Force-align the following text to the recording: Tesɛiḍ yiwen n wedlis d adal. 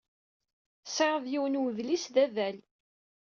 Tesɛiḍ 0.85 1.23
yiwen 1.31 1.55
n 1.61 1.61
wedlis 1.63 2.05
d 2.13 2.15
adal. 2.25 2.57